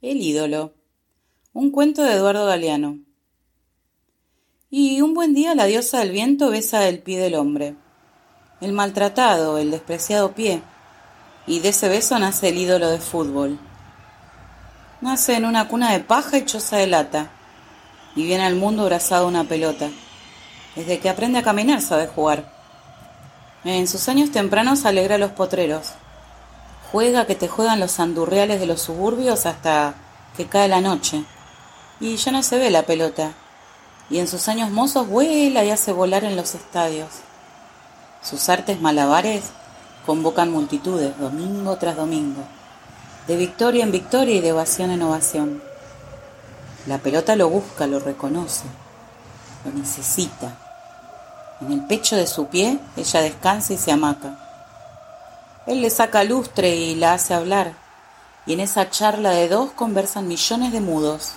[0.00, 0.74] El ídolo.
[1.52, 2.98] Un cuento de Eduardo Galeano.
[4.70, 7.74] Y un buen día la diosa del viento besa el pie del hombre.
[8.60, 10.62] El maltratado, el despreciado pie.
[11.48, 13.58] Y de ese beso nace el ídolo de fútbol.
[15.00, 17.32] Nace en una cuna de paja y choza de lata.
[18.14, 19.90] Y viene al mundo abrazado una pelota.
[20.76, 22.52] Desde que aprende a caminar sabe jugar.
[23.64, 25.94] En sus años tempranos alegra a los potreros
[26.90, 29.94] Juega que te juegan los andurreales de los suburbios hasta
[30.36, 31.24] que cae la noche.
[32.00, 33.32] Y ya no se ve la pelota.
[34.08, 37.08] Y en sus años mozos vuela y hace volar en los estadios.
[38.22, 39.44] Sus artes malabares
[40.06, 42.42] convocan multitudes domingo tras domingo,
[43.26, 45.62] de victoria en victoria y de ovación en ovación.
[46.86, 48.64] La pelota lo busca, lo reconoce,
[49.66, 50.56] lo necesita.
[51.60, 54.47] En el pecho de su pie ella descansa y se amaca.
[55.68, 57.74] Él le saca lustre y la hace hablar,
[58.46, 61.32] y en esa charla de dos conversan millones de mudos.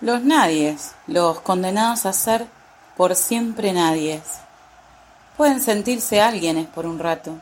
[0.00, 2.46] Los nadies, los condenados a ser
[2.96, 4.22] por siempre nadies,
[5.36, 7.32] pueden sentirse alguienes por un rato,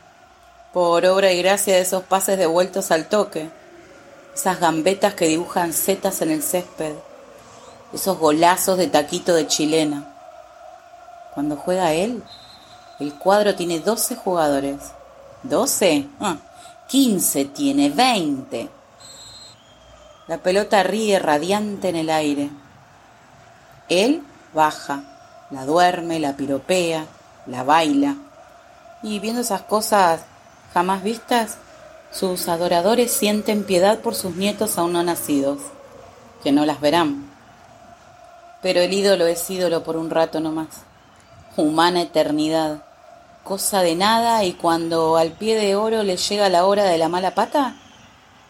[0.73, 3.51] por obra y gracia de esos pases devueltos al toque,
[4.33, 6.95] esas gambetas que dibujan setas en el césped,
[7.93, 10.11] esos golazos de taquito de chilena.
[11.35, 12.23] Cuando juega él,
[12.99, 14.79] el cuadro tiene doce jugadores
[15.49, 16.07] ¿Doce?
[16.19, 16.37] Ah,
[16.87, 18.67] quince tiene, veinte.
[20.27, 22.49] La pelota ríe radiante en el aire.
[23.87, 24.23] Él
[24.55, 25.03] baja,
[25.51, 27.05] la duerme, la piropea,
[27.45, 28.15] la baila.
[29.03, 30.21] Y viendo esas cosas
[30.73, 31.57] jamás vistas,
[32.11, 35.59] sus adoradores sienten piedad por sus nietos aún no nacidos,
[36.43, 37.29] que no las verán.
[38.63, 40.69] Pero el ídolo es ídolo por un rato nomás,
[41.55, 42.83] humana eternidad
[43.45, 47.09] cosa de nada y cuando al pie de oro le llega la hora de la
[47.09, 47.75] mala pata,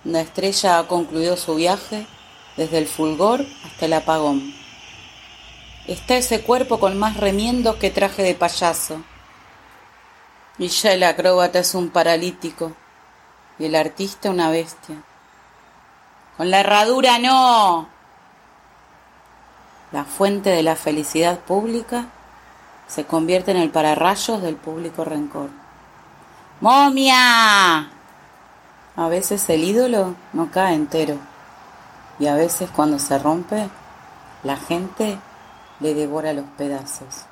[0.06, 2.08] la estrella ha concluido su viaje
[2.56, 4.54] desde el fulgor hasta el apagón.
[5.86, 9.04] Está ese cuerpo con más remiendos que traje de payaso.
[10.58, 12.72] Y ya el acróbata es un paralítico
[13.60, 15.04] y el artista una bestia.
[16.38, 17.90] Con la herradura no.
[19.92, 22.08] La fuente de la felicidad pública
[22.88, 25.50] se convierte en el pararrayos del público rencor.
[26.62, 27.90] ¡Momia!
[28.98, 31.18] A veces el ídolo no cae entero
[32.20, 33.68] y a veces cuando se rompe,
[34.44, 35.18] la gente
[35.80, 37.26] le devora los pedazos.